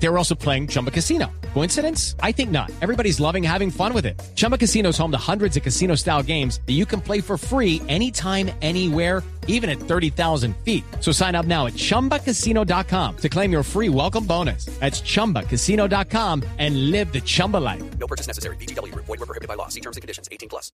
They 0.00 0.08
were 0.08 0.18
also 0.18 0.34
playing 0.34 0.68
Chumba 0.68 0.90
Casino. 0.90 1.26
Coincidence? 1.54 2.14
I 2.22 2.32
think 2.32 2.50
not. 2.50 2.70
Everybody's 2.80 3.18
loving 3.20 3.42
having 3.42 3.70
fun 3.70 3.92
with 3.92 4.06
it. 4.06 4.20
Chumba 4.36 4.56
Casino 4.56 4.90
is 4.90 4.98
home 4.98 5.10
to 5.10 5.18
hundreds 5.18 5.56
of 5.56 5.62
casino 5.62 5.96
style 5.96 6.22
games 6.22 6.60
that 6.66 6.74
you 6.74 6.86
can 6.86 7.00
play 7.00 7.20
for 7.20 7.36
free 7.36 7.82
anytime, 7.88 8.50
anywhere, 8.62 9.22
even 9.48 9.68
at 9.68 9.78
30,000 9.80 10.56
feet. 10.58 10.84
So 11.00 11.10
sign 11.10 11.34
up 11.34 11.46
now 11.46 11.66
at 11.66 11.72
chumbacasino.com 11.72 13.16
to 13.16 13.28
claim 13.28 13.50
your 13.50 13.64
free 13.64 13.88
welcome 13.88 14.24
bonus. 14.24 14.66
That's 14.78 15.00
chumbacasino.com 15.00 16.44
and 16.58 16.90
live 16.92 17.12
the 17.12 17.20
Chumba 17.20 17.56
life. 17.56 17.82
No 17.98 18.06
purchase 18.06 18.28
necessary. 18.28 18.56
BGW. 18.56 18.94
Void 18.94 19.08
were 19.08 19.26
prohibited 19.26 19.48
by 19.48 19.54
law. 19.54 19.68
See 19.68 19.80
terms 19.80 19.96
and 19.96 20.02
conditions. 20.02 20.28
18 20.30 20.48
plus. 20.48 20.70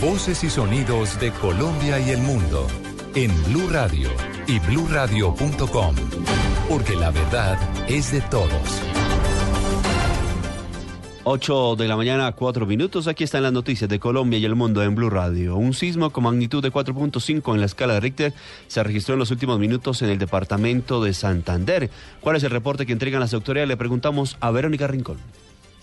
Voces 0.00 0.42
y 0.42 0.50
sonidos 0.50 1.18
de 1.20 1.30
Colombia 1.30 1.98
y 2.00 2.10
el 2.10 2.18
mundo 2.18 2.66
en 3.14 3.30
Blue 3.44 3.68
Radio 3.68 4.10
y 4.46 4.58
bluradio.com. 4.58 5.94
Porque 6.68 6.96
la 6.96 7.10
verdad 7.10 7.58
es 7.88 8.12
de 8.12 8.20
todos. 8.22 8.82
8 11.26 11.76
de 11.76 11.88
la 11.88 11.96
mañana, 11.96 12.32
4 12.32 12.66
minutos. 12.66 13.06
Aquí 13.06 13.24
están 13.24 13.42
las 13.42 13.52
noticias 13.52 13.88
de 13.88 13.98
Colombia 13.98 14.38
y 14.38 14.44
el 14.44 14.54
mundo 14.54 14.82
en 14.82 14.94
Blue 14.94 15.08
Radio. 15.08 15.56
Un 15.56 15.72
sismo 15.72 16.10
con 16.10 16.24
magnitud 16.24 16.62
de 16.62 16.70
4.5 16.70 17.54
en 17.54 17.60
la 17.60 17.66
escala 17.66 17.94
de 17.94 18.00
Richter 18.00 18.34
se 18.66 18.82
registró 18.82 19.14
en 19.14 19.20
los 19.20 19.30
últimos 19.30 19.58
minutos 19.58 20.02
en 20.02 20.10
el 20.10 20.18
departamento 20.18 21.02
de 21.02 21.14
Santander. 21.14 21.90
¿Cuál 22.20 22.36
es 22.36 22.42
el 22.42 22.50
reporte 22.50 22.84
que 22.84 22.92
entregan 22.92 23.20
las 23.20 23.32
autoridades? 23.32 23.68
Le 23.68 23.76
preguntamos 23.76 24.36
a 24.40 24.50
Verónica 24.50 24.86
Rincón. 24.86 25.16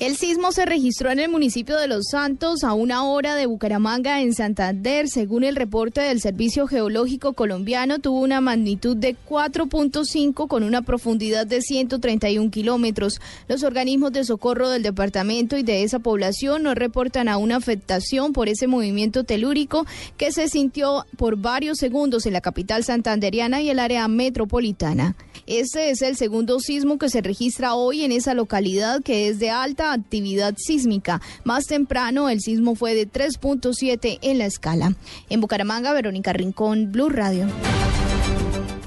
El 0.01 0.17
sismo 0.17 0.51
se 0.51 0.65
registró 0.65 1.11
en 1.11 1.19
el 1.19 1.29
municipio 1.29 1.77
de 1.77 1.87
Los 1.87 2.07
Santos, 2.09 2.63
a 2.63 2.73
una 2.73 3.03
hora 3.03 3.35
de 3.35 3.45
Bucaramanga, 3.45 4.19
en 4.21 4.33
Santander. 4.33 5.07
Según 5.07 5.43
el 5.43 5.55
reporte 5.55 6.01
del 6.01 6.19
Servicio 6.19 6.65
Geológico 6.65 7.33
Colombiano, 7.33 7.99
tuvo 7.99 8.21
una 8.21 8.41
magnitud 8.41 8.97
de 8.97 9.15
4.5 9.29 10.47
con 10.47 10.63
una 10.63 10.81
profundidad 10.81 11.45
de 11.45 11.61
131 11.61 12.49
kilómetros. 12.49 13.21
Los 13.47 13.61
organismos 13.61 14.11
de 14.11 14.23
socorro 14.23 14.71
del 14.71 14.81
departamento 14.81 15.55
y 15.55 15.61
de 15.61 15.83
esa 15.83 15.99
población 15.99 16.63
no 16.63 16.73
reportan 16.73 17.29
a 17.29 17.37
una 17.37 17.57
afectación 17.57 18.33
por 18.33 18.49
ese 18.49 18.65
movimiento 18.65 19.23
telúrico 19.23 19.85
que 20.17 20.31
se 20.31 20.49
sintió 20.49 21.05
por 21.15 21.35
varios 21.35 21.77
segundos 21.77 22.25
en 22.25 22.33
la 22.33 22.41
capital 22.41 22.83
santanderiana 22.83 23.61
y 23.61 23.69
el 23.69 23.77
área 23.77 24.07
metropolitana. 24.07 25.15
Este 25.45 25.91
es 25.91 26.01
el 26.01 26.15
segundo 26.15 26.59
sismo 26.59 26.97
que 26.97 27.09
se 27.09 27.21
registra 27.21 27.75
hoy 27.75 28.03
en 28.03 28.11
esa 28.11 28.33
localidad 28.33 29.03
que 29.03 29.27
es 29.27 29.37
de 29.37 29.51
alta 29.51 29.90
actividad 29.93 30.55
sísmica. 30.57 31.21
Más 31.43 31.65
temprano 31.65 32.29
el 32.29 32.41
sismo 32.41 32.75
fue 32.75 32.95
de 32.95 33.07
3.7 33.07 34.19
en 34.21 34.37
la 34.37 34.45
escala. 34.45 34.95
En 35.29 35.41
Bucaramanga, 35.41 35.93
Verónica 35.93 36.33
Rincón, 36.33 36.91
Blue 36.91 37.09
Radio. 37.09 37.47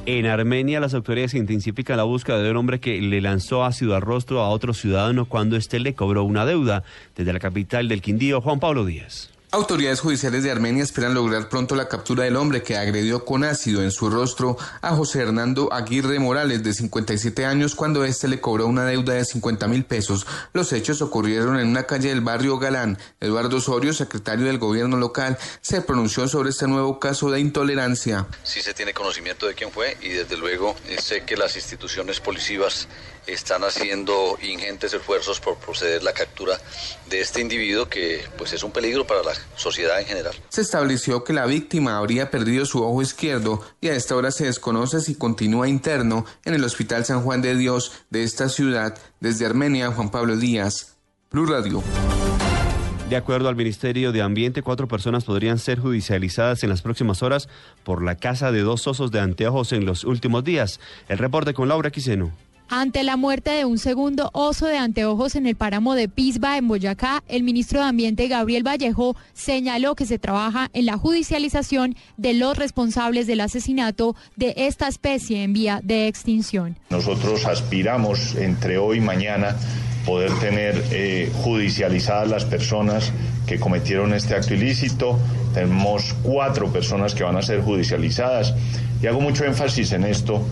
En 0.07 0.27
Armenia, 0.27 0.81
las 0.81 0.93
autoridades 0.93 1.33
intensifican 1.33 1.97
la 1.97 2.03
búsqueda 2.03 2.43
de 2.43 2.51
un 2.51 2.59
hombre 2.59 2.79
que 2.79 3.01
le 3.01 3.23
lanzó 3.23 3.65
ácido 3.65 3.97
al 3.97 4.03
rostro 4.03 4.43
a 4.43 4.51
otro 4.51 4.75
ciudadano 4.75 5.25
cuando 5.25 5.57
éste 5.57 5.81
le 5.81 5.95
cobró 5.95 6.25
una 6.25 6.45
deuda. 6.45 6.85
Desde 7.17 7.33
la 7.33 7.39
capital 7.39 7.89
del 7.89 8.03
Quindío, 8.03 8.43
Juan 8.43 8.61
Pablo 8.61 8.85
Díaz. 8.85 9.34
Autoridades 9.55 10.01
judiciales 10.01 10.43
de 10.43 10.51
Armenia 10.51 10.83
esperan 10.83 11.15
lograr 11.15 11.49
pronto 11.49 11.77
la 11.77 11.87
captura 11.87 12.25
del 12.25 12.35
hombre 12.35 12.65
que 12.65 12.77
agredió 12.77 13.25
con 13.25 13.45
ácido 13.45 13.85
en 13.85 13.93
su 13.93 14.11
rostro 14.11 14.57
a 14.83 14.97
José 14.97 15.21
Hernando 15.21 15.73
Aguirre 15.73 16.19
Morales, 16.19 16.65
de 16.65 16.75
57 16.75 17.47
años, 17.47 17.77
cuando 17.77 18.05
éste 18.05 18.27
le 18.27 18.41
cobró 18.41 18.67
una 18.67 18.85
deuda 18.85 19.15
de 19.15 19.25
50 19.25 19.69
mil 19.69 19.85
pesos. 19.85 20.27
Los 20.55 20.73
hechos 20.73 21.01
ocurrieron 21.03 21.61
en 21.61 21.69
una 21.69 21.85
calle 21.85 22.09
del 22.09 22.21
barrio 22.21 22.59
Galán. 22.59 22.99
Eduardo 23.21 23.59
Osorio, 23.59 23.93
secretario 23.93 24.47
del 24.47 24.59
gobierno 24.59 24.97
local, 24.97 25.39
se 25.61 25.83
pronunció 25.83 26.27
sobre 26.27 26.51
este 26.51 26.67
nuevo 26.67 26.99
caso 26.99 27.31
de 27.31 27.39
intolerancia. 27.39 28.27
Sí 28.43 28.61
se 28.61 28.75
tiene 28.75 28.93
conocimiento 28.93 29.47
de 29.47 29.55
quién 29.55 29.71
fue 29.71 29.97
y 30.01 30.09
desde 30.09 30.37
luego 30.37 30.75
sé 30.99 31.23
que 31.23 31.37
las 31.37 31.55
instituciones 31.55 32.19
policivas 32.19 32.89
están 33.27 33.63
haciendo 33.63 34.37
ingentes 34.43 34.93
esfuerzos 34.93 35.41
por 35.41 35.57
proceder 35.59 36.03
la 36.03 36.13
captura 36.13 36.59
de 37.09 37.21
este 37.21 37.41
individuo 37.41 37.89
que 37.89 38.25
pues 38.37 38.53
es 38.53 38.63
un 38.63 38.73
peligro 38.73 39.07
para 39.07 39.23
la 39.23 39.35
sociedad 39.57 40.01
en 40.01 40.07
general. 40.07 40.35
Se 40.49 40.61
estableció 40.61 41.25
que 41.25 41.33
la 41.33 41.47
víctima 41.47 41.99
habría 41.99 42.31
perdido 42.31 42.67
su 42.67 42.83
ojo 42.83 43.03
izquierdo 43.03 43.63
y 43.81 43.89
a 43.89 43.95
esta 43.95 44.17
hora 44.17 44.31
se 44.31 44.47
desconoce 44.47 45.01
si 45.01 45.15
continúa 45.15 45.69
interno 45.69 46.27
en 46.45 46.55
el 46.55 46.65
Hospital 46.65 47.05
San 47.05 47.23
Juan 47.23 47.43
de 47.43 47.55
Dios 47.57 47.93
de 48.11 48.23
esta 48.23 48.49
ciudad. 48.49 48.99
Desde 49.21 49.47
Armenia, 49.47 49.91
Juan 49.91 50.11
Pablo 50.11 50.37
Díaz, 50.37 50.97
Blue 51.31 51.47
Radio. 51.47 51.83
De 53.09 53.17
acuerdo 53.17 53.51
al 53.51 53.57
Ministerio 53.57 54.13
de 54.13 54.23
Ambiente, 54.23 54.63
cuatro 54.63 54.89
personas 54.89 55.25
podrían 55.25 55.59
ser 55.59 55.79
judicializadas 55.79 56.63
en 56.65 56.71
las 56.71 56.81
próximas 56.81 57.23
horas 57.23 57.49
por 57.85 58.03
la 58.03 58.17
caza 58.17 58.51
de 58.51 58.63
dos 58.63 58.87
osos 58.87 59.11
de 59.11 59.21
anteojos 59.21 59.73
en 59.73 59.85
los 59.85 60.05
últimos 60.05 60.43
días. 60.43 60.81
El 61.09 61.19
reporte 61.19 61.53
con 61.53 61.69
Laura 61.69 61.91
Quiseno. 61.91 62.33
Ante 62.69 63.03
la 63.03 63.17
muerte 63.17 63.51
de 63.51 63.67
un 63.67 63.79
segundo 63.79 64.31
oso 64.33 64.67
de 64.67 64.79
anteojos 64.79 65.37
en 65.37 65.47
el 65.47 65.55
páramo 65.55 65.95
de 65.95 66.09
Pisba, 66.09 66.57
en 66.57 66.67
Boyacá, 66.67 67.23
el 67.29 67.43
ministro 67.43 67.81
de 67.81 67.87
Ambiente, 67.87 68.27
Gabriel 68.27 68.67
Vallejo, 68.67 69.17
señaló 69.35 69.95
que 69.95 70.07
se 70.07 70.19
trabaja 70.19 70.71
en 70.73 70.87
la 70.87 70.97
judicialización 70.97 71.95
de 72.17 72.33
los 72.33 72.57
responsables 72.57 73.27
del 73.27 73.43
asesinato 73.43 74.17
de 74.37 74.55
esta 74.57 74.89
especie 74.89 75.43
en 75.43 75.53
vía 75.53 75.81
de 75.85 76.09
extinción. 76.09 76.79
Nosotros 76.89 77.45
aspiramos 77.45 78.35
entre 78.37 78.79
hoy 78.79 78.99
y 78.99 79.03
mañana 79.03 79.57
poder 80.07 80.33
tener 80.39 80.83
eh, 80.91 81.31
judicializadas 81.43 82.29
las 82.29 82.45
personas 82.45 83.13
que 83.47 83.59
cometieron 83.59 84.15
este 84.15 84.35
acto 84.35 84.55
ilícito. 84.55 85.19
Tenemos 85.53 86.15
cuatro 86.23 86.73
personas 86.73 87.15
que 87.15 87.25
van 87.25 87.37
a 87.37 87.43
ser 87.43 87.61
judicializadas 87.61 88.55
y 89.03 89.07
hago 89.07 89.21
mucho 89.21 89.45
énfasis 89.45 89.93
en 89.93 90.05
esto 90.05 90.43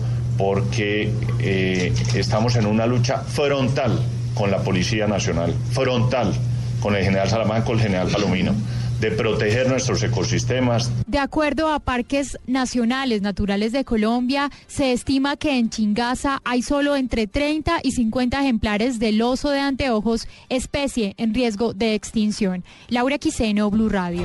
porque 0.43 1.09
eh, 1.39 1.93
estamos 2.15 2.57
en 2.57 2.65
una 2.65 2.85
lucha 2.85 3.19
frontal 3.19 3.97
con 4.33 4.51
la 4.51 4.61
Policía 4.61 5.07
Nacional, 5.07 5.55
frontal 5.71 6.33
con 6.81 6.97
el 6.97 7.05
general 7.05 7.29
Salamanca, 7.29 7.71
el 7.71 7.79
general 7.79 8.09
Palomino 8.09 8.53
de 8.99 9.11
proteger 9.11 9.69
nuestros 9.69 10.03
ecosistemas. 10.03 10.91
De 11.07 11.19
acuerdo 11.19 11.69
a 11.69 11.79
Parques 11.79 12.37
Nacionales 12.45 13.21
Naturales 13.21 13.71
de 13.71 13.85
Colombia, 13.85 14.49
se 14.67 14.91
estima 14.91 15.37
que 15.37 15.57
en 15.57 15.69
Chingaza 15.69 16.41
hay 16.43 16.61
solo 16.61 16.97
entre 16.97 17.27
30 17.27 17.79
y 17.81 17.91
50 17.93 18.41
ejemplares 18.41 18.99
del 18.99 19.21
oso 19.21 19.49
de 19.49 19.61
anteojos, 19.61 20.27
especie 20.49 21.15
en 21.17 21.33
riesgo 21.33 21.73
de 21.73 21.95
extinción. 21.95 22.65
Laura 22.89 23.17
Quiseno, 23.17 23.71
Blue 23.71 23.89
Radio. 23.89 24.23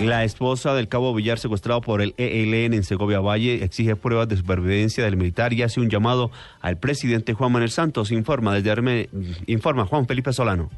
La 0.00 0.24
esposa 0.24 0.74
del 0.74 0.88
cabo 0.88 1.14
Villar, 1.14 1.38
secuestrado 1.38 1.80
por 1.80 2.02
el 2.02 2.14
ELN 2.18 2.74
en 2.74 2.82
Segovia 2.82 3.20
Valle, 3.20 3.62
exige 3.62 3.94
pruebas 3.94 4.28
de 4.28 4.36
supervivencia 4.36 5.04
del 5.04 5.16
militar 5.16 5.52
y 5.52 5.62
hace 5.62 5.80
un 5.80 5.88
llamado 5.88 6.30
al 6.60 6.78
presidente 6.78 7.32
Juan 7.32 7.52
Manuel 7.52 7.70
Santos. 7.70 8.10
Informa 8.10 8.54
desde 8.54 8.70
Arme, 8.70 9.08
informa 9.46 9.86
Juan 9.86 10.06
Felipe 10.06 10.32
Solano. 10.32 10.68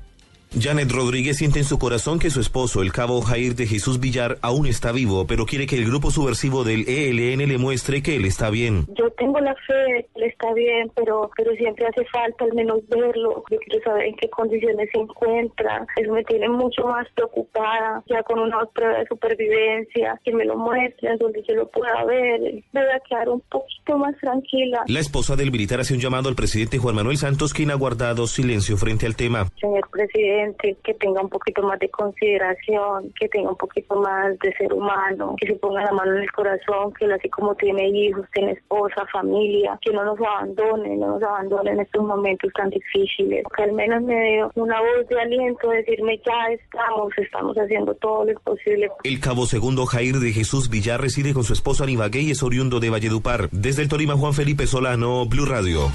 Janet 0.59 0.91
Rodríguez 0.91 1.37
siente 1.37 1.59
en 1.59 1.65
su 1.65 1.79
corazón 1.79 2.19
que 2.19 2.31
su 2.31 2.41
esposo, 2.41 2.83
el 2.83 2.93
cabo 2.93 3.21
Jair 3.21 3.55
de 3.55 3.67
Jesús 3.67 4.01
Villar, 4.01 4.39
aún 4.41 4.67
está 4.67 4.93
vivo, 4.93 5.27
pero 5.27 5.45
quiere 5.45 5.67
que 5.67 5.77
el 5.77 5.87
grupo 5.87 6.11
subversivo 6.11 6.65
del 6.65 6.89
ELN 6.89 7.49
le 7.49 7.59
muestre 7.59 8.03
que 8.03 8.17
él 8.17 8.25
está 8.25 8.49
bien. 8.49 8.87
Yo 8.97 9.11
tengo 9.19 9.39
la 9.41 9.55
fe 9.67 9.75
de 9.75 10.03
que 10.03 10.09
él 10.17 10.25
está 10.25 10.53
bien, 10.55 10.91
pero, 10.95 11.31
pero 11.37 11.53
siempre 11.57 11.87
hace 11.87 12.05
falta 12.07 12.45
al 12.45 12.55
menos 12.55 12.81
verlo. 12.89 13.45
Yo 13.51 13.59
quiero 13.59 13.85
saber 13.85 14.07
en 14.07 14.17
qué 14.17 14.31
condiciones 14.31 14.89
se 14.93 15.01
encuentra. 15.01 15.87
Eso 15.97 16.13
me 16.13 16.25
tiene 16.25 16.49
mucho 16.49 16.85
más 16.87 17.07
preocupada, 17.15 18.03
ya 18.07 18.23
con 18.23 18.39
una 18.39 18.65
prueba 18.67 18.99
de 18.99 19.07
supervivencia, 19.07 20.19
que 20.25 20.33
me 20.33 20.45
lo 20.45 20.57
muestre, 20.57 21.17
donde 21.19 21.43
yo 21.47 21.55
lo 21.55 21.69
pueda 21.69 22.05
ver. 22.05 22.41
Me 22.73 22.81
voy 22.81 22.95
a 22.95 23.01
quedar 23.09 23.29
un 23.29 23.41
poquito 23.51 23.99
más 23.99 24.17
tranquila. 24.19 24.85
La 24.87 25.01
esposa 25.01 25.37
del 25.37 25.51
militar 25.51 25.81
hace 25.81 25.95
un 25.95 26.01
llamado 26.01 26.29
al 26.29 26.35
presidente 26.35 26.79
Juan 26.79 26.95
Manuel 26.95 27.19
Santos, 27.19 27.53
quien 27.53 27.71
ha 27.71 27.75
guardado 27.75 28.27
silencio 28.27 28.77
frente 28.77 29.07
al 29.07 29.17
tema. 29.17 29.47
Señor 29.61 29.89
presidente, 29.91 30.36
que 30.83 30.95
tenga 30.95 31.21
un 31.21 31.29
poquito 31.29 31.63
más 31.63 31.79
de 31.79 31.89
consideración, 31.91 33.13
que 33.19 33.29
tenga 33.29 33.51
un 33.51 33.57
poquito 33.57 33.97
más 33.97 34.39
de 34.39 34.53
ser 34.55 34.73
humano, 34.73 35.37
que 35.39 35.47
se 35.47 35.55
ponga 35.55 35.85
la 35.85 35.93
mano 35.93 36.17
en 36.17 36.23
el 36.23 36.33
corazón, 36.33 36.93
que 36.95 37.05
él 37.05 37.13
así 37.13 37.29
como 37.29 37.55
tiene 37.55 37.89
hijos, 37.89 38.27
tiene 38.33 38.53
esposa, 38.53 39.05
familia, 39.13 39.79
que 39.83 39.93
no 39.93 40.05
nos 40.05 40.19
abandone, 40.19 40.97
no 40.97 41.19
nos 41.19 41.23
abandone 41.23 41.73
en 41.73 41.81
estos 41.81 42.05
momentos 42.05 42.53
tan 42.55 42.71
difíciles, 42.71 43.45
que 43.55 43.63
al 43.63 43.73
menos 43.73 44.03
me 44.03 44.15
dé 44.15 44.45
una 44.55 44.81
voz 44.81 45.09
de 45.09 45.21
aliento, 45.21 45.71
decirme 45.71 46.21
ya 46.27 46.53
estamos, 46.53 47.13
estamos 47.19 47.57
haciendo 47.57 47.95
todo 47.95 48.25
lo 48.25 48.41
posible. 48.41 48.91
El 49.05 49.21
cabo 49.21 49.47
segundo 49.47 49.87
Jair 49.87 50.17
de 50.17 50.33
Jesús 50.33 50.71
Villar 50.71 51.01
reside 51.01 51.35
con 51.35 51.45
su 51.45 51.53
esposa 51.53 51.85
Aníbal 51.85 52.07
y 52.15 52.31
es 52.31 52.43
oriundo 52.43 52.79
de 52.81 52.91
Valledupar. 52.91 53.49
Desde 53.51 53.83
el 53.83 53.89
Tolima, 53.89 54.15
Juan 54.15 54.33
Felipe 54.33 54.67
Solano, 54.67 55.27
Blue 55.27 55.45
Radio. 55.45 55.91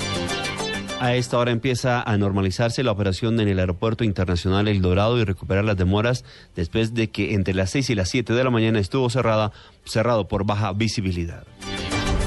A 1.01 1.15
esta 1.15 1.39
hora 1.39 1.49
empieza 1.49 2.03
a 2.03 2.15
normalizarse 2.15 2.83
la 2.83 2.91
operación 2.91 3.39
en 3.39 3.47
el 3.47 3.57
Aeropuerto 3.57 4.03
Internacional 4.03 4.67
El 4.67 4.83
Dorado 4.83 5.17
y 5.17 5.23
recuperar 5.23 5.65
las 5.65 5.75
demoras 5.75 6.23
después 6.55 6.93
de 6.93 7.09
que 7.09 7.33
entre 7.33 7.55
las 7.55 7.71
6 7.71 7.89
y 7.89 7.95
las 7.95 8.07
7 8.09 8.33
de 8.33 8.43
la 8.43 8.51
mañana 8.51 8.77
estuvo 8.77 9.09
cerrada, 9.09 9.51
cerrado 9.83 10.27
por 10.27 10.45
baja 10.45 10.73
visibilidad. 10.73 11.43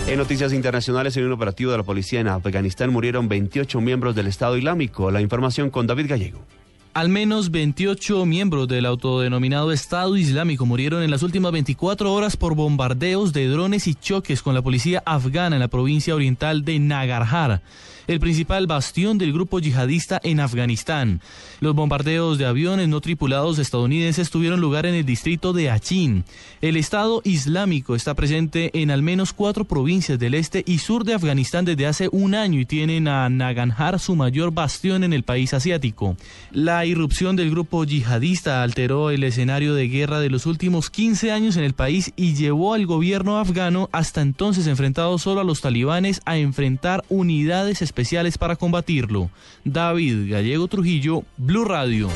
En 0.08 0.18
noticias 0.18 0.52
internacionales, 0.52 1.16
en 1.16 1.24
un 1.24 1.30
operativo 1.30 1.70
de 1.70 1.78
la 1.78 1.84
policía 1.84 2.18
en 2.18 2.26
Afganistán 2.26 2.90
murieron 2.90 3.28
28 3.28 3.80
miembros 3.80 4.16
del 4.16 4.26
Estado 4.26 4.56
Islámico. 4.56 5.12
La 5.12 5.20
información 5.20 5.70
con 5.70 5.86
David 5.86 6.08
Gallego. 6.08 6.44
Al 6.94 7.08
menos 7.08 7.50
28 7.50 8.24
miembros 8.24 8.68
del 8.68 8.86
autodenominado 8.86 9.72
Estado 9.72 10.16
Islámico 10.16 10.64
murieron 10.64 11.02
en 11.02 11.10
las 11.10 11.24
últimas 11.24 11.50
24 11.50 12.12
horas 12.12 12.36
por 12.36 12.54
bombardeos 12.54 13.32
de 13.32 13.48
drones 13.48 13.88
y 13.88 13.96
choques 13.96 14.42
con 14.42 14.54
la 14.54 14.62
policía 14.62 15.02
afgana 15.04 15.56
en 15.56 15.60
la 15.60 15.66
provincia 15.66 16.14
oriental 16.14 16.64
de 16.64 16.78
Nagarhar 16.78 17.62
el 18.06 18.20
principal 18.20 18.66
bastión 18.66 19.18
del 19.18 19.32
grupo 19.32 19.60
yihadista 19.60 20.20
en 20.22 20.40
Afganistán. 20.40 21.20
Los 21.60 21.74
bombardeos 21.74 22.38
de 22.38 22.46
aviones 22.46 22.88
no 22.88 23.00
tripulados 23.00 23.58
estadounidenses 23.58 24.30
tuvieron 24.30 24.60
lugar 24.60 24.86
en 24.86 24.94
el 24.94 25.06
distrito 25.06 25.52
de 25.52 25.70
Achin. 25.70 26.24
El 26.60 26.76
Estado 26.76 27.22
Islámico 27.24 27.94
está 27.94 28.14
presente 28.14 28.70
en 28.80 28.90
al 28.90 29.02
menos 29.02 29.32
cuatro 29.32 29.64
provincias 29.64 30.18
del 30.18 30.34
este 30.34 30.62
y 30.66 30.78
sur 30.78 31.04
de 31.04 31.14
Afganistán 31.14 31.64
desde 31.64 31.86
hace 31.86 32.08
un 32.12 32.34
año 32.34 32.60
y 32.60 32.66
tienen 32.66 33.08
a 33.08 33.28
Nagarhar 33.28 33.98
su 33.98 34.16
mayor 34.16 34.52
bastión 34.52 35.04
en 35.04 35.12
el 35.12 35.22
país 35.22 35.54
asiático. 35.54 36.16
La 36.50 36.83
irrupción 36.86 37.36
del 37.36 37.50
grupo 37.50 37.84
yihadista 37.84 38.62
alteró 38.62 39.10
el 39.10 39.24
escenario 39.24 39.74
de 39.74 39.88
guerra 39.88 40.20
de 40.20 40.30
los 40.30 40.46
últimos 40.46 40.90
15 40.90 41.32
años 41.32 41.56
en 41.56 41.64
el 41.64 41.72
país 41.72 42.12
y 42.16 42.34
llevó 42.34 42.74
al 42.74 42.86
gobierno 42.86 43.38
afgano, 43.38 43.88
hasta 43.92 44.20
entonces 44.20 44.66
enfrentado 44.66 45.18
solo 45.18 45.40
a 45.40 45.44
los 45.44 45.60
talibanes, 45.60 46.20
a 46.24 46.36
enfrentar 46.36 47.04
unidades 47.08 47.82
especiales 47.82 48.38
para 48.38 48.56
combatirlo. 48.56 49.30
David 49.64 50.30
Gallego 50.30 50.68
Trujillo, 50.68 51.24
Blue 51.36 51.64
Radio. 51.64 52.08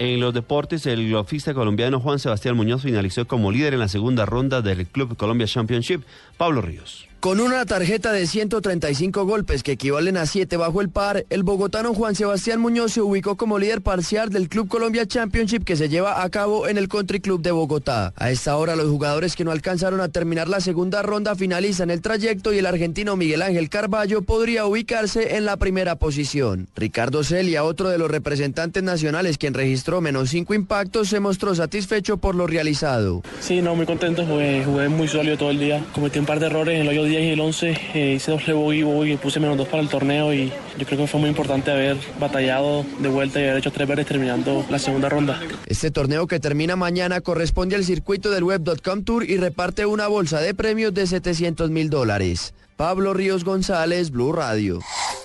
En 0.00 0.20
los 0.20 0.32
deportes, 0.32 0.86
el 0.86 1.10
golfista 1.10 1.54
colombiano 1.54 1.98
Juan 1.98 2.20
Sebastián 2.20 2.56
Muñoz 2.56 2.82
finalizó 2.82 3.26
como 3.26 3.50
líder 3.50 3.74
en 3.74 3.80
la 3.80 3.88
segunda 3.88 4.26
ronda 4.26 4.62
del 4.62 4.86
Club 4.86 5.16
Colombia 5.16 5.48
Championship. 5.48 6.02
Pablo 6.38 6.62
Ríos. 6.62 7.08
Con 7.20 7.40
una 7.40 7.66
tarjeta 7.66 8.12
de 8.12 8.28
135 8.28 9.24
golpes 9.24 9.64
que 9.64 9.72
equivalen 9.72 10.16
a 10.16 10.24
7 10.24 10.56
bajo 10.56 10.80
el 10.80 10.88
par, 10.88 11.26
el 11.30 11.42
bogotano 11.42 11.92
Juan 11.92 12.14
Sebastián 12.14 12.60
Muñoz 12.60 12.92
se 12.92 13.00
ubicó 13.00 13.36
como 13.36 13.58
líder 13.58 13.82
parcial 13.82 14.30
del 14.30 14.48
Club 14.48 14.68
Colombia 14.68 15.04
Championship 15.04 15.64
que 15.64 15.74
se 15.74 15.88
lleva 15.88 16.22
a 16.22 16.30
cabo 16.30 16.68
en 16.68 16.78
el 16.78 16.86
Country 16.86 17.18
Club 17.18 17.42
de 17.42 17.50
Bogotá. 17.50 18.12
A 18.14 18.30
esta 18.30 18.56
hora 18.56 18.76
los 18.76 18.88
jugadores 18.88 19.34
que 19.34 19.42
no 19.42 19.50
alcanzaron 19.50 20.00
a 20.00 20.10
terminar 20.10 20.46
la 20.46 20.60
segunda 20.60 21.02
ronda 21.02 21.34
finalizan 21.34 21.90
el 21.90 22.02
trayecto 22.02 22.52
y 22.52 22.58
el 22.58 22.66
argentino 22.66 23.16
Miguel 23.16 23.42
Ángel 23.42 23.68
Carballo 23.68 24.22
podría 24.22 24.66
ubicarse 24.66 25.34
en 25.34 25.44
la 25.44 25.56
primera 25.56 25.96
posición. 25.96 26.68
Ricardo 26.76 27.24
Celia, 27.24 27.64
otro 27.64 27.88
de 27.88 27.98
los 27.98 28.12
representantes 28.12 28.84
nacionales 28.84 29.38
quien 29.38 29.54
registró 29.54 30.00
menos 30.00 30.30
5 30.30 30.54
impactos, 30.54 31.08
se 31.08 31.18
mostró 31.18 31.52
satisfecho 31.56 32.18
por 32.18 32.36
lo 32.36 32.46
realizado. 32.46 33.22
Sí, 33.40 33.60
no, 33.60 33.74
muy 33.74 33.86
contento, 33.86 34.24
jugué, 34.24 34.62
jugué 34.64 34.88
muy 34.88 35.08
sólido 35.08 35.36
todo 35.36 35.50
el 35.50 35.58
día, 35.58 35.84
cometí 35.92 36.20
un 36.20 36.26
par 36.28 36.40
de 36.40 36.46
errores 36.46 36.74
en 36.74 36.82
el 36.82 36.88
hoyo 36.88 37.04
10 37.04 37.22
y 37.22 37.28
el 37.30 37.40
11 37.40 37.80
eh, 37.94 38.12
hice 38.16 38.32
doble 38.32 38.84
bogey, 38.84 39.12
y 39.12 39.16
puse 39.16 39.40
menos 39.40 39.56
dos 39.56 39.66
para 39.66 39.82
el 39.82 39.88
torneo 39.88 40.34
y 40.34 40.52
yo 40.76 40.84
creo 40.84 40.98
que 40.98 41.06
fue 41.06 41.18
muy 41.18 41.30
importante 41.30 41.70
haber 41.70 41.96
batallado 42.20 42.84
de 42.98 43.08
vuelta 43.08 43.40
y 43.40 43.44
haber 43.44 43.56
hecho 43.56 43.72
tres 43.72 43.88
veces 43.88 44.04
terminando 44.04 44.62
la 44.68 44.78
segunda 44.78 45.08
ronda. 45.08 45.40
Este 45.64 45.90
torneo 45.90 46.26
que 46.26 46.38
termina 46.38 46.76
mañana 46.76 47.22
corresponde 47.22 47.76
al 47.76 47.84
circuito 47.84 48.30
del 48.30 48.44
Web.com 48.44 49.04
Tour 49.04 49.24
y 49.24 49.38
reparte 49.38 49.86
una 49.86 50.06
bolsa 50.06 50.42
de 50.42 50.52
premios 50.52 50.92
de 50.92 51.06
700 51.06 51.70
mil 51.70 51.88
dólares. 51.88 52.52
Pablo 52.76 53.14
Ríos 53.14 53.42
González, 53.42 54.10
Blue 54.10 54.32
Radio. 54.34 54.80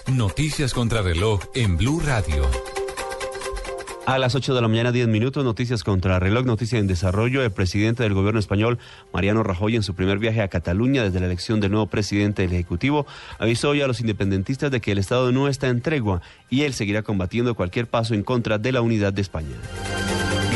Noticias 0.07 0.73
contra 0.73 1.01
reloj 1.01 1.41
en 1.53 1.75
Blue 1.75 1.99
Radio. 1.99 2.49
A 4.05 4.17
las 4.17 4.35
8 4.35 4.53
de 4.53 4.61
la 4.61 4.67
mañana, 4.67 4.91
10 4.91 5.07
minutos, 5.07 5.45
noticias 5.45 5.81
contra 5.81 6.19
reloj, 6.19 6.45
noticia 6.45 6.77
en 6.77 6.87
desarrollo. 6.87 7.41
El 7.41 7.51
presidente 7.51 8.03
del 8.03 8.13
gobierno 8.13 8.37
español, 8.37 8.77
Mariano 9.13 9.43
Rajoy, 9.43 9.77
en 9.77 9.83
su 9.83 9.95
primer 9.95 10.19
viaje 10.19 10.41
a 10.41 10.49
Cataluña 10.49 11.03
desde 11.03 11.21
la 11.21 11.27
elección 11.27 11.61
del 11.61 11.71
nuevo 11.71 11.87
presidente 11.87 12.41
del 12.41 12.51
Ejecutivo, 12.51 13.05
avisó 13.39 13.69
hoy 13.69 13.81
a 13.81 13.87
los 13.87 14.01
independentistas 14.01 14.71
de 14.71 14.81
que 14.81 14.91
el 14.91 14.97
Estado 14.97 15.31
no 15.31 15.47
está 15.47 15.69
en 15.69 15.79
tregua 15.79 16.21
y 16.49 16.63
él 16.63 16.73
seguirá 16.73 17.01
combatiendo 17.01 17.55
cualquier 17.55 17.87
paso 17.87 18.13
en 18.13 18.23
contra 18.23 18.57
de 18.57 18.73
la 18.73 18.81
unidad 18.81 19.13
de 19.13 19.21
España. 19.21 19.55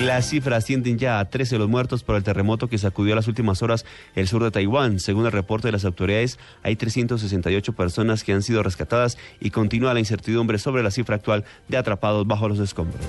Las 0.02 0.30
cifras 0.30 0.64
ascienden 0.64 0.98
ya 1.00 1.20
a 1.20 1.30
13 1.30 1.58
los 1.58 1.70
muertos 1.70 2.04
por 2.04 2.16
el 2.16 2.24
terremoto 2.24 2.68
que 2.68 2.78
sacudió 2.78 3.16
las 3.16 3.28
últimas 3.28 3.62
horas 3.64 3.86
el 4.16 4.28
sur 4.28 4.44
de 4.44 4.52
Taiwán. 4.52 5.00
Según 5.00 5.26
el 5.26 5.32
reporte 5.32 5.68
de 5.68 5.72
las 5.72 5.86
autoridades, 5.86 6.38
hay 6.62 6.76
368 6.76 7.74
personas 7.74 8.24
que 8.24 8.32
han 8.32 8.44
sido 8.44 8.62
rescatadas 8.62 9.18
y 9.40 9.50
continúa 9.50 9.94
la 9.94 10.00
incertidumbre 10.00 10.60
sobre 10.60 10.84
la 10.84 10.92
cifra 10.92 11.16
actual 11.16 11.46
de 11.68 11.78
atrapados 11.78 12.28
bajo 12.28 12.48
los 12.48 12.60
escombros. 12.60 13.02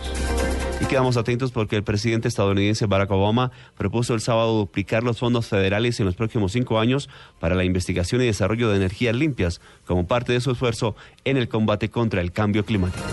Y 0.81 0.87
quedamos 0.87 1.17
atentos 1.17 1.52
porque 1.52 1.76
el 1.76 1.82
presidente 1.82 2.29
estadounidense 2.29 2.87
Barack 2.87 3.11
Obama 3.11 3.50
propuso 3.76 4.14
el 4.14 4.20
sábado 4.20 4.56
duplicar 4.56 5.02
los 5.02 5.19
fondos 5.19 5.46
federales 5.46 6.00
en 6.00 6.06
los 6.06 6.14
próximos 6.14 6.52
cinco 6.52 6.79
años 6.79 7.11
para 7.38 7.55
la 7.55 7.64
investigación 7.64 8.23
y 8.23 8.26
desarrollo 8.26 8.70
de 8.70 8.76
energías 8.76 9.14
limpias 9.14 9.61
como 9.87 10.06
parte 10.06 10.32
de 10.32 10.41
su 10.41 10.52
esfuerzo 10.52 10.96
en 11.25 11.37
el 11.37 11.49
combate 11.49 11.91
contra 11.91 12.20
el 12.20 12.32
cambio 12.32 12.64
climático. 12.64 13.05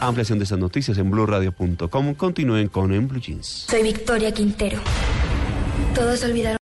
Ampliación 0.00 0.38
de 0.38 0.44
estas 0.44 0.58
noticias 0.58 0.96
en 0.98 1.10
blueradio.com. 1.10 2.14
Continúen 2.14 2.68
con 2.68 2.92
En 2.92 3.06
Blue 3.06 3.20
Jeans. 3.20 3.66
Soy 3.68 3.82
Victoria 3.82 4.32
Quintero. 4.32 4.80
Todos 5.94 6.24
olvidaron. 6.24 6.58